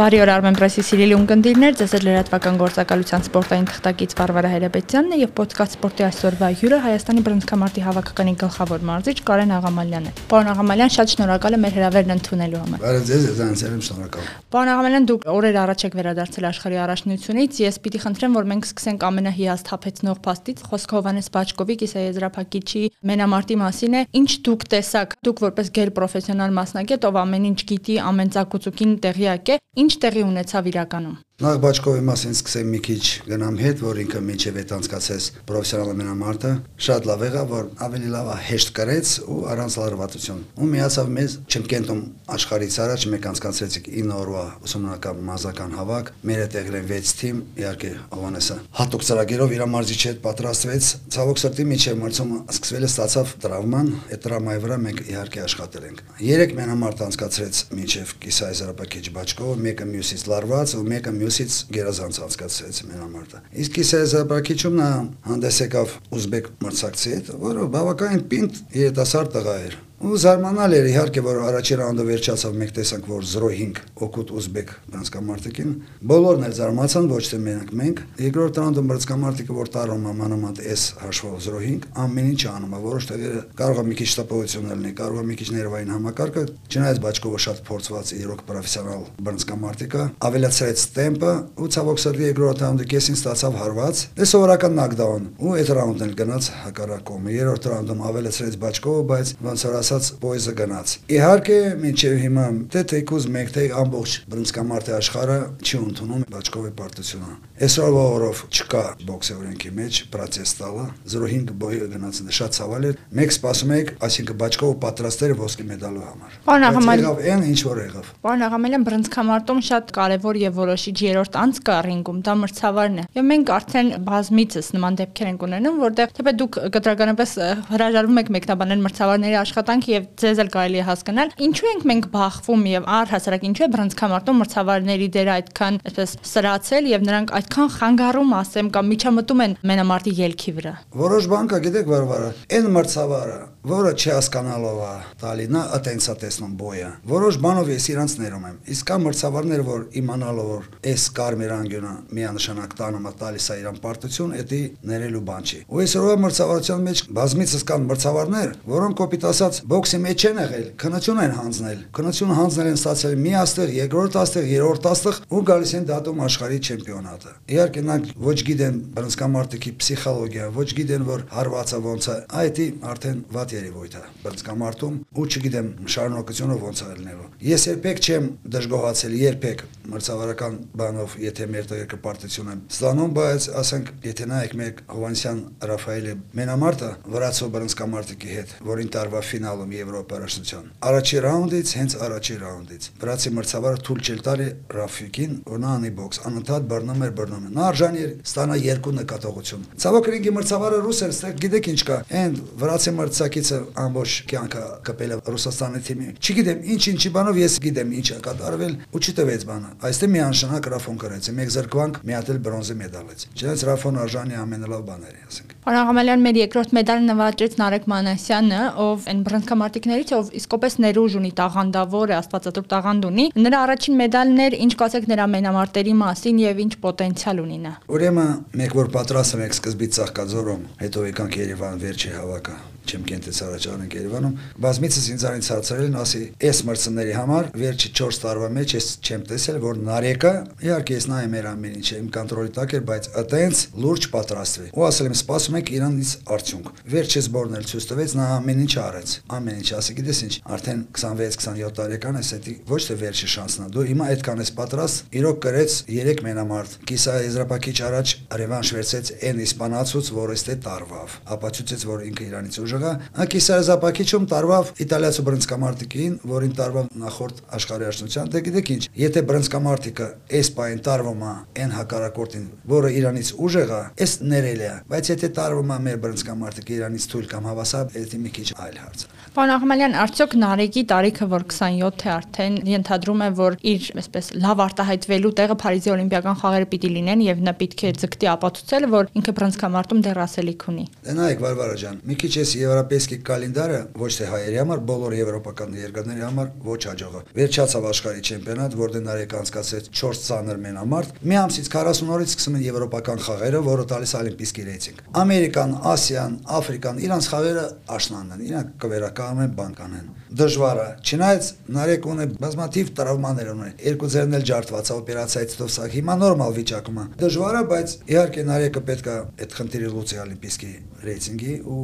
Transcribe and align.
Բարի 0.00 0.16
օր 0.24 0.30
Armen 0.32 0.56
Press-ի 0.56 0.80
սիրելի 0.88 1.12
ունկնդիրներ, 1.12 1.74
ձեզ 1.76 1.92
հետ 1.92 2.04
լրատվական 2.06 2.54
գործակալության 2.56 3.24
սպորտային 3.26 3.66
թղթակից 3.68 4.14
Վարվարա 4.16 4.52
Հայրապետյանն 4.54 5.12
է 5.12 5.18
եւ 5.20 5.34
ոդկաստ 5.36 5.74
սպորտի 5.76 6.04
այսօրվա 6.06 6.48
հյուրը 6.56 6.78
Հայաստանի 6.86 7.24
բռնցքամարտի 7.26 7.84
հավաքականի 7.84 8.32
գլխավոր 8.40 8.86
մարզիչ 8.88 9.16
Կարեն 9.28 9.52
Աղամալյանն 9.60 10.08
է։ 10.08 10.14
Պարոն 10.30 10.48
Աղամալյան, 10.56 10.94
շատ 10.96 11.12
շնորհակալ 11.20 11.56
եմ 11.60 11.64
մեր 11.68 11.76
հրավերն 11.76 12.14
ընդունելու 12.16 12.60
համար։ 12.64 12.80
Բարև 12.80 13.04
ձեզ, 13.10 13.28
ձեզ 13.36 13.64
եմ 13.68 13.82
շնորհակալ։ 13.90 14.30
Պարոն 14.56 14.72
Աղամալյան, 14.72 15.08
դուք 15.10 15.28
օրեր 15.36 15.60
առաջ 15.60 15.84
եք 15.84 15.96
վերադարձել 16.00 16.48
աշխարհի 16.48 16.80
առաջնությունից։ 16.80 17.60
Ես 17.60 17.78
պիտի 17.84 18.00
խնդրեմ, 18.00 18.38
որ 18.40 18.48
մենք 18.50 18.68
սկսենք 18.70 19.04
ամենահիասթափեցնող 19.10 20.20
փաստից, 20.24 20.64
խոսքը 20.70 20.96
Հովանես 20.96 21.30
Բաչկովի 21.36 21.76
կիսաեզրափակիչի 21.80 22.84
մենամարտի 23.10 23.56
մասին 23.60 23.98
է։ 24.00 24.02
Ինչ 24.20 24.30
դուք 24.48 24.66
տեսաք, 24.70 25.16
դուք 25.28 25.44
որպես 25.50 25.72
գեր 25.80 25.92
պրոֆեսիոնալ 26.00 26.56
մասնագետ, 26.60 27.06
ով 27.10 27.20
ամեն 27.20 27.48
ինչ 27.50 27.60
գիտի, 27.70 27.96
ամեն 28.10 28.32
ցակուցուկին 28.40 28.94
տեղյակ 29.04 29.50
է, 29.50 29.58
ինչ 29.80 29.89
տեղի 30.04 30.22
ունեցավ 30.30 30.70
իրականում։ 30.70 31.16
Նախ 31.40 31.56
Բաչկովի 31.56 32.02
մասին 32.04 32.34
սկսեմ 32.36 32.66
մի 32.68 32.78
քիչ 32.84 33.04
գնամ 33.30 33.54
հետ, 33.56 33.78
որ 33.80 33.98
ինքը 34.02 34.20
միջև 34.26 34.56
այդ 34.60 34.72
անցկացես 34.76 35.28
պրոֆեսիոնալ 35.48 35.94
մենամարտը, 35.96 36.50
շատ 36.84 37.06
լավ 37.08 37.22
եղավ, 37.24 37.46
որ 37.54 37.70
ավելի 37.86 38.10
լավ 38.12 38.28
հեշտ 38.44 38.72
կրեց 38.76 39.12
ու 39.24 39.38
առանց 39.54 39.76
լարվածություն։ 39.80 40.42
Ու 40.60 40.68
միացավ 40.68 41.08
մեզ 41.16 41.36
Չեմկենտում 41.48 42.02
աշխարհից 42.36 42.76
առաջ 42.84 43.06
մեկ 43.14 43.28
անցկացրեցիք 43.30 43.88
9 43.88 44.18
օրվա 44.20 44.44
ուսումնական 44.68 45.24
մազական 45.30 45.72
հավաք, 45.80 46.12
մեր 46.28 46.42
հետ 46.44 46.58
եղել 46.60 46.76
են 46.76 46.86
6 46.92 47.16
թիմ, 47.20 47.40
իհարկե 47.56 47.92
Հովանեսը 48.20 48.58
հատուկ 48.76 49.08
ծրագիրով 49.08 49.56
իր 49.56 49.64
մարզիչի 49.80 50.10
հետ 50.10 50.20
պատրաստվեց։ 50.28 50.90
Ցավոք 51.16 51.40
սրտի 51.40 51.66
միջև 51.70 52.00
մրցումը 52.04 52.40
սկսվել 52.50 52.84
է 52.84 52.90
ստացավ 52.90 53.34
տրավման, 53.40 53.90
այդ 54.10 54.24
տրավմայի 54.28 54.60
վրա 54.60 54.78
մենք 54.84 55.02
իհարկե 55.08 55.42
աշխատել 55.46 55.88
ենք։ 55.90 56.02
3 56.20 56.54
մենամարտ 56.60 57.02
անցկացրեց 57.06 57.60
միջև 57.80 58.14
կիսայզարապակիչ 58.20 59.04
Բաչկով, 59.16 59.60
մեկը 59.70 59.86
մյուսից 59.90 60.24
լարված 60.30 60.74
ու 60.80 60.84
մեկը 60.90 61.14
մյուս 61.20 61.29
մյուսից 61.30 61.56
գերազանց 61.70 62.16
անցկացրեց 62.26 62.78
մենամարտը։ 62.90 63.40
Իսկ 63.62 63.76
Իսեզապրակիչում 63.84 64.80
նա 64.80 64.88
հանդես 65.30 65.60
եկավ 65.62 65.92
ուզբեկ 66.18 66.48
մրցակցի 66.64 67.12
հետ, 67.14 67.30
որը 67.44 67.68
բավականին 67.76 68.24
պինդ 68.34 68.58
երիտասարդ 68.80 69.32
տղա 69.36 69.54
էր 69.70 69.78
Ու 70.00 70.16
զարմանալ 70.16 70.72
էր 70.78 70.86
իհարկե 70.88 71.22
որ 71.26 71.38
առաջի 71.44 71.76
ռաունդը 71.76 72.04
վերջացավ 72.08 72.54
մեկ 72.56 72.70
տեսանք 72.72 73.08
որ 73.10 73.24
0-5 73.28 73.80
օկուտ 74.06 74.30
ուզբեկ 74.40 74.70
բրոնզկամարտիկին 74.94 75.74
բոլորն 76.08 76.46
էլ 76.46 76.54
զարմացան 76.56 77.08
ոչ 77.10 77.20
թե 77.28 77.40
մենակ 77.44 77.74
մենք 77.80 78.00
երկրորդ 78.24 78.60
ռաունդում 78.60 78.88
բրոնզկամարտիկը 78.90 79.56
որ 79.58 79.70
տարում 79.76 80.06
է 80.08 80.14
մանավանդ 80.20 80.62
S 80.72 80.84
հաշվով 81.02 81.34
0-5 81.44 81.84
ամեն 82.00 82.30
ինչ 82.30 82.40
անում 82.48 82.72
է 82.72 82.80
որոշ 82.80 83.08
տեղերը 83.10 83.42
կարող 83.60 83.80
է 83.80 83.84
մի 83.90 83.98
քիչ 84.00 84.08
տպավորություն 84.16 84.72
լինի 84.72 84.94
կարող 85.04 85.20
է 85.20 85.26
մի 85.28 85.36
քիչ 85.36 85.48
ներվային 85.60 85.92
համակարգը 86.00 86.46
չնայած 86.70 87.02
Բաչկովը 87.04 87.42
շատ 87.44 87.62
փորձված 87.68 88.14
իրոք 88.24 88.42
պրոֆեսիոնալ 88.48 89.04
բրոնզկամարտիկա 89.20 90.08
ավելացրեց 90.30 90.86
տեմպը 90.96 91.32
ու 91.60 91.70
ցավոք 91.76 92.00
սրտի 92.00 92.26
երկրորդ 92.30 92.64
ռաունդը 92.64 92.88
կեսին 92.94 93.20
ստացավ 93.20 93.60
հարված 93.60 94.02
դե 94.16 94.28
սովորական 94.30 94.76
նոկդաուն 94.80 95.28
ու 95.40 95.54
այդ 95.60 95.72
ռաունդն 95.80 96.06
էլ 96.06 96.14
գնաց 96.20 96.50
հակառակումը 96.60 97.34
երրորդ 97.36 97.68
ռաունդում 97.70 98.04
ավելացրեց 98.10 98.58
Բաչկովը 98.60 99.02
բայց 99.10 99.32
ոնց 99.50 99.64
որ 99.70 99.76
ասած 99.90 100.08
պոեզը 100.22 100.52
գնաց։ 100.54 100.92
Իհարկե, 101.10 101.56
մինչև 101.82 102.16
հիմա 102.22 102.44
թե 102.70 102.82
թեկուզ 102.90 103.24
մեկ 103.34 103.48
թե 103.56 103.64
ամբողջ 103.80 104.12
բրոնզկամարտի 104.30 104.92
աշխարհը 105.00 105.38
չի 105.66 105.80
ընդունում 105.80 106.22
Բաչկովի 106.30 106.70
պարտությունը։ 106.78 107.32
Այսօրվա 107.60 108.04
օրով 108.14 108.42
չկա 108.50 108.82
բոքսի 109.10 109.34
օրենքի 109.40 109.70
մեջ 109.80 109.98
պրոցես 110.14 110.52
տալը 110.60 110.84
0.5 111.10 111.50
բոյը 111.60 111.88
գնաց 111.90 112.20
շատ 112.38 112.54
ցավալ 112.56 112.86
է։ 112.86 112.92
Մեկ 113.20 113.34
սպասում 113.34 113.74
եք, 113.80 113.90
այսինքն 114.06 114.38
Բաչկովը 114.40 114.76
պատրաստ 114.84 115.24
էր 115.26 115.34
ոսկի 115.40 115.66
մեդալու 115.70 116.04
համար։ 116.06 116.38
Պարոն 116.46 116.66
Աղամալյան, 116.70 117.04
եղավ 117.10 117.34
այն 117.34 117.44
ինչ 117.50 117.60
որ 117.66 117.80
եղավ։ 117.80 118.08
Պարոն 118.24 118.44
Աղամալյան, 118.46 118.86
բրոնզկամարտում 118.90 119.60
շատ 119.70 119.92
կարևոր 120.00 120.40
եւ 120.40 120.56
որոշիչ 120.60 120.96
երրորդ 121.10 121.38
անց 121.40 121.60
կա 121.68 121.76
ռինգում, 121.90 122.20
դա 122.30 122.34
մրցավարն 122.40 123.00
է։ 123.00 123.04
Եվ 123.20 123.28
մենք 123.30 123.52
արդեն 123.60 123.92
բազմիցս 124.08 124.70
նման 124.76 124.98
դեպքեր 125.00 125.30
ենք 125.30 125.44
ունենում, 125.50 125.80
որտեղ 125.84 126.14
թեպետ 126.20 126.40
դուք 126.40 126.58
կտրականապես 126.76 127.34
հրաժարվում 127.70 128.20
եք 128.20 128.32
մեկնաբանել 128.40 128.84
մրցավարների 128.86 129.38
աշխատանք 129.40 129.79
եւ 129.90 130.08
ձեզ 130.20 130.40
էլ 130.44 130.50
կարելի 130.54 130.80
է 130.80 130.84
հասկանալ, 130.90 131.32
ինչու 131.46 131.70
ենք 131.70 131.86
մենք 131.90 132.08
բախվում 132.14 132.64
եւ 132.70 132.88
առհասարակ 133.00 133.46
ինչու 133.50 133.64
է 133.64 133.70
բրոնզկամարտում 133.74 134.40
մրցավարների 134.40 135.08
դերը 135.16 135.32
այդքան 135.40 135.78
այսպես 135.90 136.14
սրացել 136.30 136.90
եւ 136.90 137.06
նրանք 137.10 137.34
այդքան 137.40 137.70
խանգարում 137.80 138.34
ասեմ 138.40 138.70
կամ 138.74 138.90
միջամտում 138.90 139.44
են 139.44 139.56
մենամարտի 139.70 140.12
ելքի 140.20 140.52
վրա։ 140.60 140.74
Որոշ 141.00 141.30
բան 141.30 141.50
կա, 141.50 141.60
գիտեք, 141.64 141.90
Վարվարա, 141.90 142.30
այն 142.60 142.68
մրցավարը, 142.76 143.38
որը 143.70 143.90
չհասկանալով 144.00 144.78
է 144.80 144.92
տալի, 145.20 145.46
նա 145.52 145.62
ատենցա 145.76 146.14
տեսնում 146.20 146.52
բոյը։ 146.60 146.90
Որոշ 147.10 147.38
բանով 147.44 147.70
ես 147.70 147.88
իրանց 147.92 148.14
ներում 148.20 148.46
եմ։ 148.50 148.56
Իսկ 148.74 148.88
կա 148.90 148.96
մրցավարներ, 149.04 149.62
որ 149.68 149.82
իմանալով 150.00 150.48
որ 150.50 150.68
այս 150.90 151.04
կարմիր 151.20 151.52
անգյունը 151.56 151.92
միանշանակ 152.16 152.76
տանում 152.80 153.08
է 153.10 153.12
տալիս 153.20 153.48
է 153.50 153.58
իրան 153.60 153.80
պարտություն, 153.84 154.32
դա 154.50 154.60
ներելու 154.90 155.22
բան 155.28 155.50
չի։ 155.50 155.60
Ու 155.70 155.82
այսօրվա 155.84 156.16
մրցավարության 156.24 156.84
մեջ 156.88 157.02
բազմիցս 157.20 157.64
կան 157.70 157.86
մրցավարներ, 157.90 158.54
որոնք 158.70 158.98
կոպիտ 159.00 159.26
ասած 159.30 159.60
բոքսի 159.70 159.98
մեջ 160.02 160.24
չեն 160.26 160.40
եղել, 160.40 160.66
քնություն 160.80 161.20
են 161.24 161.34
հանձնել։ 161.36 161.82
Քնություն 161.94 162.32
հանձնել 162.40 162.70
են 162.70 162.78
ստացել 162.80 163.14
մի 163.20 163.34
աստեղ, 163.40 163.72
երկրորդ 163.76 164.16
աստեղ, 164.20 164.48
երրորդ 164.50 164.88
աստեղ 164.90 165.20
ու 165.30 165.42
գալիս 165.50 165.74
են 165.78 165.86
դատում 165.90 166.22
աշխարհի 166.26 166.58
չեմպիոնատը։ 166.70 167.34
Իհարկե 167.54 167.84
նրանք 167.86 168.10
ոչ 168.30 168.36
գիտեն 168.50 168.80
բրոնզկամարտիկի 168.98 169.72
պսիխոլոգիա, 169.80 170.48
ոչ 170.58 170.68
գիտեն 170.80 171.06
որ 171.10 171.24
հարվածը 171.30 171.80
ոնց 171.86 172.08
է, 172.10 172.16
այդ 172.40 172.60
արդեն 172.90 173.20
վատ 173.30 173.54
երևույթ 173.60 173.94
է 174.00 174.02
բրոնզկամարտում 174.24 174.96
ու 175.20 175.26
չգիտեմ 175.30 175.68
շարունակությունը 175.94 176.56
ոնց 176.60 176.80
է 176.80 176.88
լինելու։ 177.00 177.28
Ես 177.50 177.66
երբեք 177.70 178.00
չեմ 178.10 178.26
դժգոհացել, 178.54 179.14
երբեք 179.20 179.64
մրցավարական 179.90 180.56
բանով, 180.80 181.14
եթե 181.24 181.46
մեր 181.50 181.68
տղերքը 181.70 181.98
պարտություն 182.04 182.50
են 182.50 182.60
ստանում, 182.70 183.14
բայց 183.16 183.46
ասենք, 183.60 183.90
եթե 184.06 184.26
նայեք 184.30 184.54
մեր 184.60 184.82
Հովանեսյան 184.90 185.40
Ռաֆայելի 185.70 186.14
մենամարտը 186.40 186.90
վրացո 187.14 187.48
բրոնզկամարտիկի 187.54 188.30
հետ, 188.36 188.54
որին 188.70 188.92
տարվա 188.96 189.22
ֆինալում 189.50 189.72
Եվրոպա 189.74 190.16
առաջնության։ 190.20 190.66
Առաջի 190.86 191.20
ռաունդից, 191.24 191.70
հենց 191.80 191.94
առաջի 192.06 192.34
ռաունդից։ 192.40 192.84
Վրացի 193.00 193.30
մրցավարը 193.34 193.80
թույլ 193.86 194.00
չել 194.00 194.20
տալի 194.26 194.46
Ռաֆիկին, 194.70 195.32
որ 195.50 195.60
նա 195.60 195.70
անի 195.80 195.90
բոքս, 196.00 196.20
անընդհատ 196.30 196.68
բռնում 196.70 197.02
էր, 197.06 197.12
բռնում 197.18 197.46
էր։ 197.50 197.54
Նա 197.56 197.64
արժանի 197.70 198.00
էր 198.00 198.12
ստանա 198.30 198.58
երկու 198.60 198.94
նկատողություն։ 199.00 199.64
Ցավոք 199.80 200.10
ռինգի 200.10 200.32
մրցավարը 200.38 200.78
ռուս 200.86 201.00
էր, 201.00 201.14
ստեղ 201.16 201.34
գիտեք 201.40 201.70
ինչ 201.70 201.80
կա։ 201.90 201.98
Այն 202.20 202.34
վրացի 202.60 202.92
մրցակիցը 203.00 203.58
ամբողջ 203.80 204.14
կյանքը 204.30 204.64
կպել 204.90 205.10
է 205.10 205.18
Ռուսաստանի 205.30 205.80
թիմի։ 205.90 206.08
Չգիտեմ, 206.20 206.62
ինչ-ինչի 206.70 207.10
բանով 207.16 207.40
ես 207.40 207.58
գիտեմ 207.64 207.94
ինչ 208.00 208.08
է 208.10 208.18
կատարվել 208.30 208.74
ու 208.90 209.00
չտվեց 209.00 209.46
բանը։ 209.50 209.70
Այստեղ 209.90 210.10
միանշանակ 210.14 210.70
Ռաֆոն 210.70 211.00
կրեց, 211.00 211.30
մեկ 211.40 211.52
զրկվանք 211.56 212.00
մի 212.10 212.16
հատ 212.20 212.30
էլ 212.30 212.40
բրոնզի 212.50 212.76
մեդալից։ 212.80 213.26
Չնայած 213.40 213.64
Ռաֆոն 213.70 214.00
արժանի 214.00 214.40
ամենալավ 214.40 214.82
բաները, 214.90 215.20
ասենք։ 215.30 215.54
Պարոն 215.60 215.80
Աղամալյան, 215.80 216.22
մեր 216.24 216.36
երկրորդ 216.40 216.70
մեդալը 216.76 217.04
նվաճեց 217.10 217.56
Նարեկ 217.60 217.88
Մանասյանը, 217.90 218.60
ով 218.80 219.08
այն 219.10 219.20
բռնցքամարտիկներից, 219.40 220.10
ով 220.16 220.30
իսկապես 220.36 220.74
ներուժ 220.84 221.14
ունի, 221.20 221.30
տաղանդավոր 221.40 222.12
է, 222.12 222.14
աստվածատուր 222.20 222.66
տաղանդ 222.72 223.06
ունի։ 223.10 223.24
Նրա 223.40 223.60
առաջին 223.66 223.96
մեդալն 224.00 224.42
էր, 224.44 224.56
ինչ 224.66 224.72
կասեք 224.80 225.08
նրա 225.10 225.26
մենամարտերի 225.34 225.94
մասին 226.00 226.42
եւ 226.44 226.60
ինչ 226.64 226.72
պոտենցիալ 226.84 227.40
ունի 227.44 227.58
նա։ 227.64 227.72
Ուրեմն, 227.96 228.34
մեկ 228.60 228.76
որ 228.80 228.92
պատրաստ 229.00 229.40
ենք 229.40 229.56
սկզբից 229.60 229.96
ցաղկաձորում, 230.00 230.66
հետո 230.84 231.06
եկանք 231.10 231.40
Երևան 231.40 231.82
վերջի 231.86 232.12
հավաքը 232.20 232.56
չեմ 232.90 233.04
կենտես 233.10 233.40
առաջարան 233.46 233.84
ենք 233.86 233.94
Երևանում, 234.00 234.34
բազմիցս 234.64 235.06
ինձ 235.14 235.24
արին 235.30 235.44
ցածրել 235.46 235.86
են, 235.90 235.96
ասի, 236.00 236.22
այս 236.50 236.60
մրցումների 236.70 237.14
համար 237.20 237.50
վերջի 237.60 237.90
4 238.00 238.20
տարվա 238.24 238.48
մեջ 238.56 238.74
ես 238.76 238.86
չեմ 239.00 239.24
տեսել, 239.30 239.58
որ 239.64 239.80
Նարեկը, 239.90 240.32
իհարկե 240.66 240.96
ես 240.98 241.06
նայեմ 241.10 241.34
մեր 241.36 241.48
ամեն 241.50 241.76
ինչը, 241.80 241.98
իմ 242.00 242.08
կոնտրոլի 242.16 242.52
տակ 242.60 242.74
էր, 242.80 242.84
բայց 242.90 243.08
այտենց 243.20 243.62
լուրջ 243.80 244.08
պատրաստվի։ 244.14 244.68
Ու 244.70 244.86
ասել 244.90 245.10
եմ, 245.10 245.16
սպասում 245.20 245.58
եք 245.60 245.72
իրանից 245.80 246.10
արդյունք։ 246.30 246.70
Վերջից 246.90 247.28
բորնել 247.30 247.68
ցույց 247.70 247.86
տվեց, 247.90 248.14
նա 248.20 248.26
ամեն 248.40 248.62
ինչ 248.64 248.74
արեց։ 248.80 249.14
Ամեն 249.30 249.60
ինչ, 249.60 249.70
ասի, 249.80 249.96
գիտես 250.00 250.20
ինչ, 250.26 250.34
արդեն 250.50 250.80
26-27 251.00 251.74
տարեկան 251.80 252.20
ես, 252.20 252.30
դա 252.40 252.54
ոչ 252.70 252.80
թե 252.90 252.96
վերջի 253.00 253.30
շանսն 253.30 253.64
է։ 253.64 253.68
Դու 253.74 253.86
հիմա 253.90 254.08
այդքան 254.10 254.42
ես 254.44 254.52
պատրաստ, 254.60 255.04
իրոք 255.20 255.40
կրեց 255.44 255.76
3 255.90 256.22
մենամարտ։ 256.26 256.76
Կիսա 256.90 257.14
Եզրափակիչ 257.20 257.76
առաջ 257.90 258.14
ռևանշ 258.40 258.72
վերցեց 258.76 259.12
այն 259.30 259.42
իսպանացուց, 259.46 260.10
որ 260.16 260.34
էստե 260.34 260.56
տարվավ։ 260.66 261.16
Ապացուցեց, 261.36 261.84
որ 261.90 262.04
ինքը 262.10 262.26
իրանից 262.30 262.58
ուժ 262.60 262.74
եղա, 262.80 262.92
անկիսարզապակիչում 263.24 264.26
տարվավ 264.30 264.70
իտալիացու 264.84 265.24
բրոնզկամարտիկին, 265.28 266.14
որին 266.30 266.54
տարվավ 266.60 266.88
նախորդ 267.00 267.42
աշխարհի 267.60 267.88
աշխնության, 267.90 268.30
դե 268.30 268.42
գիտեք 268.48 268.70
ինչ, 268.74 268.82
եթե 269.00 269.22
բրոնզկամարտիկը 269.30 270.08
այս 270.40 270.50
պայն 270.56 270.82
տարվում 270.90 271.24
է 271.30 271.32
այն 271.60 271.74
հակարակորտին, 271.76 272.46
որը 272.70 272.92
Իրանից 273.00 273.32
ուժեղ 273.40 273.70
է, 273.70 273.82
այս 274.00 274.12
ներել 274.30 274.60
է, 274.60 274.72
բայց 274.90 275.10
եթե 275.14 275.30
տարվում 275.40 275.70
է 275.70 275.78
մեր 275.86 276.00
բրոնզկամարտիկը 276.04 276.76
Իրանից 276.80 277.08
թույլ 277.10 277.26
կամ 277.30 277.50
հավասար, 277.50 277.90
դա 278.00 278.20
մի 278.20 278.32
քիչ 278.40 278.48
այլ 278.60 278.78
հարց 278.80 279.04
է։ 279.04 279.18
Պարոն 279.30 279.52
Աղմալյան, 279.54 279.92
արդյոք 280.00 280.32
Նարեկի 280.40 280.82
տարիքը, 280.90 281.26
որ 281.30 281.44
27 281.54 282.02
է 282.02 282.10
արդեն, 282.10 282.56
ենթադրում 282.66 283.20
է, 283.20 283.28
որ 283.38 283.56
իր 283.70 283.84
այսպես 284.00 284.30
լավ 284.42 284.62
արտահայտվելու 284.64 285.30
տեղը 285.38 285.56
Փարիզի 285.60 285.92
Օլիմպիական 285.94 286.38
խաղերը 286.40 286.68
պիտի 286.72 286.90
լինեն 286.96 287.22
եւ 287.28 287.44
նա 287.46 287.54
պիտի 287.60 287.92
ձգտի 288.00 288.30
ապացուցել, 288.34 288.88
որ 288.90 289.10
ինքը 289.20 289.34
բրոնզկամարտում 289.38 290.02
դեռ 290.08 290.20
ասելիք 290.26 290.66
ունի։ 290.70 290.84
Դե 291.06 291.14
նայեք 291.20 291.44
Վարվարա 291.46 291.78
ջան, 291.80 292.00
մի 292.10 292.18
քիչ 292.20 292.32
ես 292.40 292.54
եւ 292.58 292.69
եվրոպեյսկի 292.70 293.16
կալենդարը 293.26 293.78
ոչ 293.98 294.10
թե 294.16 294.26
հայերի 294.30 294.58
համար, 294.60 294.80
բոլոր 294.90 295.14
եվրոպական 295.18 295.74
երկրների 295.80 296.22
համար 296.26 296.50
ոչ 296.66 296.80
հաջողը։ 296.90 297.22
Վերջացավ 297.40 297.88
աշխարհի 297.90 298.22
չեմպիոնատ, 298.30 298.76
որտեղ 298.80 299.04
Նարեկ 299.10 299.34
անցկացրեց 299.40 299.90
4 300.00 300.20
ծանր 300.30 300.60
մենամարտ։ 300.64 301.20
Մի 301.30 301.38
ամսից 301.40 301.70
40 301.74 302.12
օրից 302.14 302.34
սկսում 302.34 302.58
են 302.60 302.64
եվրոպական 302.70 303.22
խաղերը, 303.26 303.62
որը 303.70 303.86
տալիս 303.90 304.14
օլիմպիական 304.20 304.66
ռեյտինգ։ 304.70 305.02
Ամերիկան, 305.20 305.74
Ասիան, 305.90 306.36
Աֆրիկան, 306.60 307.00
իրանց 307.10 307.30
խաղերը 307.30 307.66
աշնանն 307.96 308.34
են, 308.36 308.44
իրանք 308.50 308.74
կվերականգնեն 308.84 309.50
են 309.50 309.56
բանկան 309.60 309.96
են։ 310.00 310.10
Դժվար 310.30 310.80
է։ 310.80 310.88
Չնայած 311.10 311.46
Նարեկ 311.74 312.04
ունի 312.10 312.26
բազմաթիվ 312.38 312.90
տրավմաներ 313.00 313.48
ունի։ 313.50 313.70
Երկու 313.90 314.10
ձերն 314.14 314.36
էլ 314.38 314.44
ջարդված 314.50 314.90
է 314.90 314.94
օպերացիայից 315.00 315.56
հետո 315.56 315.68
սա 315.74 315.88
հիմա 315.90 316.16
նորմալ 316.20 316.54
վիճակում 316.60 317.00
է։ 317.00 317.06
Դժվար 317.24 317.58
է, 317.60 317.64
բայց 317.70 317.94
իհարկե 318.14 318.44
Նարեկը 318.50 318.82
պետք 318.90 319.10
է 319.10 319.16
այդ 319.40 319.56
խնդիրը 319.58 319.90
լուծի 319.90 320.20
օլիմպիական 320.20 320.72
ռեյտինգի 321.00 321.54
ու 321.64 321.80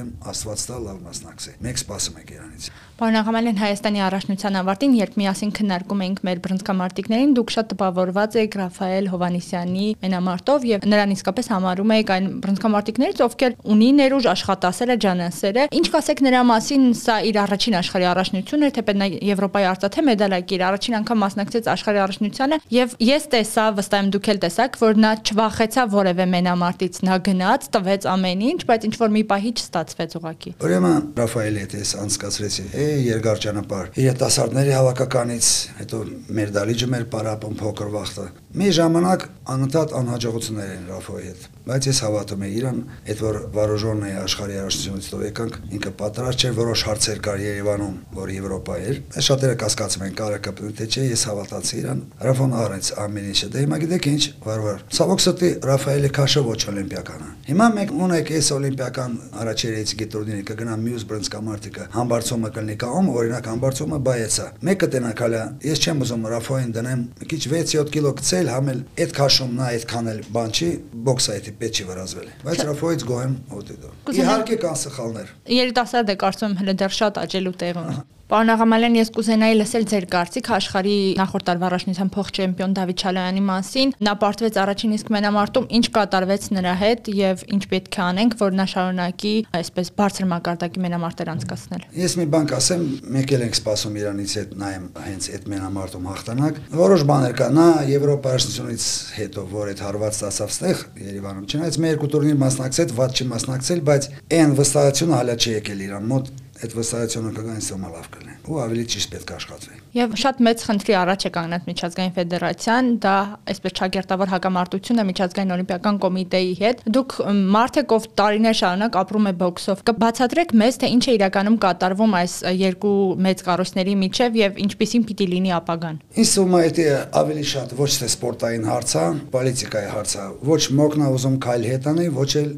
օլիմպիադայում 0.00 0.30
աստված 0.30 0.62
տա 0.68 0.76
լավ 0.84 0.98
մասնակցի։ 1.04 1.52
Մենք 1.64 1.80
սպասում 1.80 2.18
ենք 2.20 2.30
իրանից։ 2.34 2.68
Պարոն 3.00 3.16
Աղամալյան, 3.20 3.58
Հայաստանի 3.60 4.00
առաջնության 4.04 4.56
ավարտին, 4.60 4.94
երբ 5.00 5.14
միասին 5.20 5.52
քննարկում 5.56 6.02
էինք 6.04 6.18
մեր 6.28 6.40
բռնցքամարտիկներին, 6.44 7.30
դուք 7.38 7.52
շատ 7.54 7.70
տպավորված 7.70 8.36
եք 8.40 8.56
Ռաֆայել 8.60 9.06
Հովանիսյանի 9.10 9.86
մենամարտով 10.04 10.66
եւ 10.70 10.84
նրան 10.90 11.14
իսկապես 11.16 11.48
համարում 11.50 11.94
եք 11.96 12.12
այն 12.12 12.28
բռնցքամարտիկներից, 12.44 13.22
ովքեր 13.24 13.56
ունի 13.72 13.88
ներուժ 14.00 14.28
աշխատասեր 14.30 14.90
է, 14.90 14.96
ջանասեր 15.00 15.60
է։ 15.60 15.64
Ինչ 15.80 15.86
կասեք 15.96 16.22
նրա 16.28 16.42
մասին, 16.50 16.84
սա 17.00 17.16
իր 17.30 17.40
առաջին 17.40 17.78
աշխարհի 17.80 18.08
առաջնությունն 18.10 18.68
էր, 18.68 18.74
թեպետ 18.80 19.00
նա 19.00 19.08
Եվրոպայի 19.30 19.66
արծաթե 19.70 20.04
մեդալակիր 20.10 20.60
իր 20.60 20.64
առաջին 20.68 20.96
անգամ 21.00 21.20
մասնակցեց 21.24 21.70
աշխարհի 21.70 22.00
առաջնությանը 22.04 22.60
եւ 22.74 22.94
ես 23.00 23.26
տեսա, 23.32 23.64
վստահ 23.80 24.00
եմ 24.00 24.10
դուք 24.14 24.30
էլ 24.30 24.40
տեսաք, 24.44 24.78
որ 24.80 25.00
նա 25.00 25.12
չվախեցավ 25.30 25.94
որևէ 25.94 26.26
մենամարտից, 26.34 27.00
նա 27.06 27.18
գնաց, 27.30 27.68
տվեց 27.70 28.08
ամեն 28.10 28.44
ինչ, 28.50 28.60
բայց 28.70 28.86
ինչ 28.90 28.94
որ 29.00 29.14
մի 29.14 29.24
պահի 29.30 29.52
չստացվեց 29.90 30.14
ուղակի։ 30.20 30.50
Ուրեմն 30.64 31.06
Ռաֆայելի 31.18 31.60
հետ 31.64 31.74
ես 31.76 31.90
անցկացրեցի 32.00 32.64
է 32.78 32.84
երկար 33.06 33.40
ճանապարհ։ 33.44 33.88
Երիտասարդների 34.00 34.72
հավաքականից, 34.76 35.48
հետո 35.80 36.00
մեր 36.38 36.52
դալիճը 36.56 36.88
մեր 36.94 37.06
պարապում 37.14 37.56
փոքր 37.60 37.90
վախտը։ 37.96 38.26
Մի 38.50 38.66
ժամանակ 38.74 39.24
անընդհատ 39.46 39.92
անհաջողություններ 39.94 40.70
են 40.74 40.86
Ռաֆոյի 40.90 41.26
հետ, 41.28 41.42
բայց 41.70 41.86
ես 41.86 41.98
հավատում 42.02 42.40
եմ 42.46 42.54
իրան, 42.60 42.80
այդ 43.12 43.20
որ 43.22 43.36
վարոժոնն 43.54 44.06
է 44.08 44.10
աշխարհի 44.20 44.56
առաջնությունից 44.60 45.10
տով 45.10 45.22
եկանք, 45.26 45.58
ինքը 45.76 45.92
պատրաստ 46.00 46.42
չէ 46.42 46.50
որոշ 46.58 46.82
հարցեր 46.88 47.20
կար 47.26 47.42
Երևանում, 47.44 47.94
որ 48.18 48.32
Եվրոպա 48.34 48.78
էր։ 48.90 48.98
Այս 49.20 49.28
շատերը 49.30 49.56
կասկածում 49.60 50.04
են 50.10 50.16
կարա 50.18 50.40
կապնի 50.50 50.72
թե 50.80 50.86
չէ, 50.90 51.04
ես 51.10 51.24
հավատացի 51.30 51.78
իրան։ 51.80 52.02
Ռաֆոն 52.26 52.56
առեց 52.58 52.90
ամեն 53.06 53.30
ինչը։ 53.30 53.48
Դե 53.54 53.62
հիմա 53.64 53.78
գիտեք 53.86 54.08
ինչ, 54.10 54.22
վարվար։ 54.50 54.82
Ցավոք 54.98 55.20
սրտի 55.30 55.50
Ռաֆայելի 55.70 56.10
քաշը 56.18 56.42
ոչ 56.50 56.60
օլիմպիական 56.70 57.20
է։ 57.20 57.30
Հիմա 57.50 57.66
մենք 57.80 57.94
ունենք 58.00 58.30
այս 58.40 58.50
օլիմպիական 58.56 59.16
առաջերից 59.40 59.94
գիտորդինի 60.00 60.44
կգնա 60.50 60.74
մյուս 60.80 61.06
բրոնզկամարտիկը։ 61.10 61.86
Համբարձումը 61.94 62.50
կլինի 62.56 62.76
կողմ, 62.80 63.10
օրինակ 63.20 63.50
համբարձումը 63.50 64.00
բայեցա։ 64.10 64.46
Մեկը 64.70 64.88
տենակ 64.94 65.22
հալա, 65.24 65.42
ես 65.70 65.84
չեմ 65.84 66.04
ուզում 66.06 66.28
Ռաֆոին 66.30 66.74
դնեմ 66.76 67.04
քիչ 67.30 67.42
6-7 67.50 67.92
կիլո 67.94 68.12
գցել, 68.40 68.50
համել 68.54 68.78
այդ 69.00 69.12
քաշում 69.16 69.50
նա 69.58 69.66
այդքան 69.74 70.06
էլ 70.10 70.20
բան 70.34 70.52
չի, 70.56 70.68
բոքսը 71.06 71.32
այդ 71.34 71.48
պետք 71.60 71.80
չի 71.80 71.84
վրազվել։ 71.90 72.28
Բայց 72.46 72.62
Ռաֆոից 72.70 73.04
գոհեմ 73.10 73.34
հոտեդո։ 73.50 73.90
Իհարկե 74.20 74.56
կան 74.64 74.78
սխալներ։ 74.80 75.34
Երիտասարդ 75.60 76.10
է 76.10 76.16
կարծում 76.24 76.56
հələ 76.60 76.74
դեռ 76.80 76.96
շատ 77.00 77.20
աճելու 77.20 77.54
տեղ 77.60 77.80
ունի։ 77.84 77.96
Պարոն 78.30 78.52
Աղամալյան, 78.54 78.94
ես 78.94 79.08
կուզենայի 79.16 79.54
լսել 79.58 79.84
ձեր 79.90 80.04
կարծիք 80.12 80.48
աշխարհի 80.54 80.98
նախորդ 81.18 81.44
տարվա 81.48 81.64
առաջնության 81.66 82.10
փոխ-չեմպիոն 82.14 82.74
Դավիթ 82.76 83.02
Չալոյանի 83.02 83.40
մասին։ 83.48 83.94
Նա 84.06 84.12
պարտվեց 84.22 84.58
առաջին 84.62 84.92
իսկ 84.94 85.10
մենամարտում, 85.16 85.66
ինչ 85.80 85.86
կատարվեց 85.96 86.46
նրա 86.54 86.74
հետ 86.78 87.10
եւ 87.18 87.42
ինչ 87.50 87.62
պետք 87.74 87.98
է 87.98 88.02
անենք, 88.06 88.36
որ 88.38 88.54
նա 88.54 88.66
շարունակի 88.70 89.34
այսպես 89.58 89.90
բարձր 89.98 90.28
մակարդակի 90.30 90.84
մենամարտեր 90.86 91.32
անցկացնել։ 91.34 91.82
Ես 91.98 92.14
մի 92.20 92.26
բան 92.30 92.46
կասեմ, 92.54 92.86
մեկ 93.18 93.34
էլ 93.34 93.44
ենք 93.50 93.58
սպասում 93.58 93.98
Իրանից 93.98 94.34
հետ 94.38 94.54
նայեմ 94.62 94.86
հենց 95.10 95.28
այդ 95.34 95.50
մենամարտում 95.50 96.06
հաղթանակ։ 96.10 96.60
Որոշ 96.70 97.04
բաներ 97.10 97.34
կա։ 97.40 97.48
Նա 97.58 97.66
Եվրոպա 97.90 98.30
առաջնությունից 98.30 98.86
հետո, 99.18 99.46
որ 99.50 99.72
այդ 99.74 99.82
հարված 99.90 100.20
ստացավ 100.20 100.54
ստեղ 100.54 100.84
Երևանում, 101.10 101.48
չնայած 101.50 101.80
մեր 101.80 101.90
երկու 101.90 102.10
տուրնիր 102.14 102.38
մասնակցել, 102.44 102.94
ված 103.00 103.20
չի 103.20 103.26
մասնակցել, 103.30 103.82
բայց 103.90 104.08
այն 104.40 104.54
վստահությունը 104.60 105.18
հալա 105.20 105.36
չի 105.40 105.56
եկել 105.56 105.84
Իրան 105.90 106.08
մոտ 106.10 106.32
այդ 106.60 106.76
վստահությունը 106.80 107.32
կգա 107.40 107.54
ինձ 107.60 107.70
համար 107.74 107.94
լավ 107.96 108.08
կլինի 108.14 108.34
ու 108.50 108.58
ավելի 108.64 108.84
ճիշտ 108.90 109.12
պետք 109.14 109.30
է 109.30 109.34
աշխատվի։ 109.36 109.78
Եվ 109.90 110.12
շատ 110.20 110.40
մեծ 110.46 110.62
խնդրի 110.66 110.94
առաջ 111.00 111.24
է 111.26 111.30
կանգնած 111.34 111.64
միջազգային 111.70 112.12
ֆեդերացիան, 112.16 112.88
դա 113.04 113.14
այսպես 113.50 113.74
ճակերտավոր 113.80 114.30
հակամարտություն 114.30 115.00
է 115.00 115.04
միջազգային 115.10 115.54
օլիմպիական 115.56 115.98
կոմիտեի 116.04 116.52
հետ։ 116.60 116.82
Դուք 116.94 117.16
մարդ 117.56 117.80
եք 117.80 117.94
ով 117.96 118.06
տարիներ 118.20 118.56
շարունակ 118.60 118.98
ապրում 119.00 119.28
է 119.30 119.34
բոքսով։ 119.40 119.82
Կբացատրեք 119.90 120.54
մեզ, 120.60 120.78
թե 120.80 120.90
ինչ 120.94 121.04
է 121.10 121.14
իրականում 121.20 121.58
կատարվում 121.64 122.14
այս 122.20 122.34
երկու 122.60 122.94
մեծ 123.26 123.44
կառույցների 123.50 123.94
միջև 124.00 124.38
եւ 124.40 124.60
ինչպիսին 124.64 125.04
պիտի 125.10 125.26
լինի 125.30 125.54
ապագան։ 125.60 126.00
Ինձ 126.20 126.30
թվում 126.30 126.54
է 126.60 126.70
դա 126.80 126.86
ավելի 127.20 127.44
շատ 127.50 127.74
ոչ 127.80 127.90
թե 128.00 128.10
սպորտային 128.10 128.68
հարց 128.70 128.94
է, 129.00 129.04
պոլիտիկայի 129.34 129.90
հարց 129.90 130.14
է։ 130.20 130.26
Ոչ 130.50 130.62
մոկնա 130.80 131.10
ուզում 131.10 131.36
քայլ 131.44 131.66
հետանի, 131.70 132.06
ոչ 132.20 132.30
էլ 132.40 132.50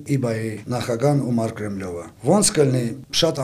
նախագահան 0.72 1.22
ու 1.22 1.34
Մարկ 1.38 1.56
Կրեմլովը։ 1.62 2.04
Ոնց 2.28 2.52
կլինի 2.56 2.84
շատ 3.22 3.40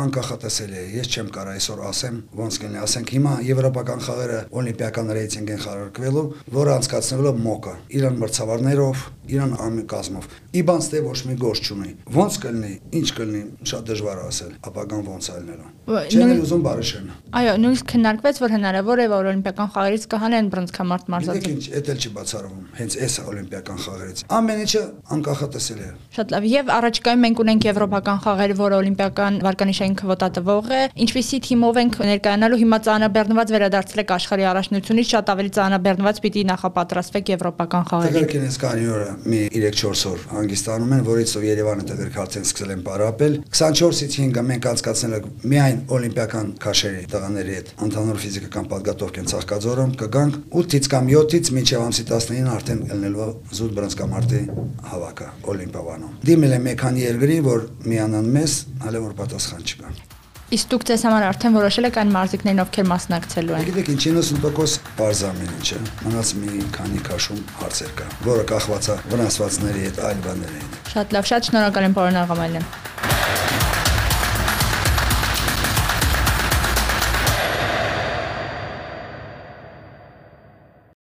անկախատեսելի 0.49 0.79
է։ 0.79 0.85
Ես 0.97 1.09
չեմ 1.12 1.29
կարող 1.35 1.59
այսօր 1.59 1.81
ասեմ, 1.89 2.17
ոնց 2.39 2.59
կլինի, 2.62 2.79
ասենք 2.85 3.12
հիմա 3.15 3.33
եվրոպական 3.49 4.03
խաղերը 4.06 4.39
օլիմպիական 4.59 5.12
ռեյտինգ 5.19 5.53
են 5.55 5.62
խարարկվելու, 5.65 6.25
որը 6.56 6.75
անցկացնելու 6.79 7.35
մոկը, 7.45 7.75
իրան 7.99 8.19
մրցավարներով, 8.23 9.05
իրան 9.29 9.53
ամիկազմով։ 9.69 10.29
Իբանց 10.59 10.87
դե 10.89 11.00
ոչ 11.05 11.19
մի 11.29 11.35
գործ 11.43 11.69
չունի։ 11.69 11.91
Ոնց 12.17 12.39
կլինի, 12.45 12.73
ինչ 12.99 13.09
կլինի, 13.19 13.43
շատ 13.69 13.89
դժվար 13.89 14.21
ասել, 14.25 14.53
ապագան 14.69 15.03
ոնց 15.09 15.29
է 15.29 15.37
լինելու։ 15.39 15.73
Չեն 15.89 16.33
ուզում 16.45 16.62
բարիշեն։ 16.65 17.11
Այո, 17.39 17.53
նույնիսկ 17.65 17.87
քննարկվեց, 17.93 18.41
որ 18.45 18.53
հնարավոր 18.56 18.99
է, 18.99 19.06
որ 19.12 19.29
օլիմպիական 19.29 19.69
խաղերից 19.73 20.05
կհանեն 20.12 20.49
բռնցքամարտ 20.53 21.09
մարզած։ 21.12 21.49
Ինչ, 21.49 21.62
դա 21.69 21.93
էլ 21.93 22.03
չի 22.05 22.11
բացառվում։ 22.19 22.65
Հենց 22.79 22.97
այս 23.09 23.17
օլիմպիական 23.29 23.79
խաղերից։ 23.85 24.23
Ամեն 24.39 24.62
ինչը 24.65 24.83
անկախատեսելի 25.17 25.85
է։ 25.89 25.93
Շատ 26.19 26.35
լավ։ 26.35 26.49
Եվ 26.49 26.73
առաջիկայում 26.79 27.25
մենք 27.29 27.43
ունենք 27.45 27.69
եվրոպական 27.69 28.21
խաղեր, 28.29 28.55
որը 28.59 28.79
օլիմպիական 28.79 29.41
վարկանիշային 29.49 29.97
քվոտա 29.99 30.29
տվող 30.38 30.70
է։ 30.79 30.81
Ինչպիսի 31.05 31.38
թիմով 31.49 31.79
ենք 31.82 31.99
ներկայանալու 32.08 32.58
հիմա 32.62 32.79
ծանրաբեռնված 32.88 33.52
վերադարձել 33.55 34.02
եք 34.02 34.12
աշխարհի 34.19 34.46
առաջնությունից, 34.49 35.08
շատ 35.12 35.32
ավելի 35.35 35.50
ծանրաբեռնված 35.58 36.20
պիտի 36.25 36.43
նախապատրաստվեք 36.49 37.32
եվրոպական 37.35 37.87
խաղերին։ 37.88 38.19
Դեռ 38.19 38.29
կենես 38.32 38.58
կարի 38.62 38.87
օրը 38.94 39.08
մի 39.29 39.40
3-4 39.58 40.05
օր 40.08 40.25
հանգստանում 40.38 40.94
են, 40.99 41.02
որից 41.08 41.35
ով 41.38 41.46
Երևանը 41.49 41.87
դեռ 41.88 42.19
արդեն 42.23 42.46
սկսել 42.49 42.73
են 42.75 42.82
պարապել։ 42.88 43.37
24-ից 43.58 44.17
5-ը 44.19 44.44
մենք 44.49 44.69
անցկացնել 44.69 45.17
ենք 45.19 45.29
միայն 45.49 45.79
օլիմպիական 45.99 46.50
քաշերի 46.62 47.05
տղաների 47.12 47.56
հետ 47.58 47.73
ընդհանուր 47.88 48.20
ֆիզիկական 48.23 48.69
պատգատով 48.73 49.12
կեն 49.19 49.31
ցաղկաձորում 49.32 49.95
կգանք 50.02 50.38
8-ից 50.62 50.90
կամ 50.95 51.11
7-ից 51.14 51.52
մինչև 51.59 51.87
ամսի 51.88 52.07
19-ին 52.09 52.50
արդեն 52.59 52.85
ելնելու 52.92 53.30
զուտ 53.59 53.75
բրոնզկամարտի 53.78 54.42
հավաքը 54.92 55.30
Օլիմպիավանում։ 55.54 56.14
Դիմել 56.28 56.54
եմ 56.59 56.68
մի 56.68 56.76
քանի 56.85 57.04
երկրի, 57.09 57.40
որ 57.49 57.66
միանան 57.88 58.30
մեզ, 58.38 58.61
հələ 58.85 59.04
որ 59.09 59.18
պատասխան 59.23 59.68
չկա։ 59.68 59.92
Իսկ 60.49 60.69
դուք 60.73 60.85
ձեզ 60.88 61.02
համար 61.05 61.25
արդեն 61.28 61.57
որոշել 61.59 61.87
եք 61.90 61.97
այն 62.00 62.12
մարզիկներին, 62.14 62.61
ովքեր 62.62 62.87
մասնակցելու 62.88 63.57
են։ 63.59 63.67
Գիտեք, 63.69 63.90
ինչ 63.93 64.00
90% 64.14 64.88
բարձ 64.97 65.21
ամեն 65.28 65.52
ինչը։ 65.59 65.81
Մնաց 66.07 66.33
մի 66.40 66.64
քանի 66.78 67.05
քաշում 67.11 67.45
հարցեր 67.61 67.95
կա, 68.00 68.09
որը 68.33 68.49
կախված 68.55 68.88
է 68.88 69.00
վնասվածների 69.12 69.88
հետ, 69.88 70.05
այլ 70.09 70.23
բաների 70.25 70.61
հետ։ 70.64 70.93
Շատ 70.97 71.19
լավ, 71.19 71.33
շատ 71.35 71.50
շնորհակալ 71.52 71.88
եմ, 71.93 71.99
պարոն 72.00 72.23
Աղամալյան։ 72.25 72.88